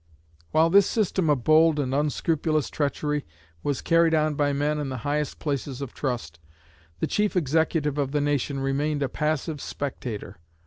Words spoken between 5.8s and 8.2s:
trust, the chief executive of the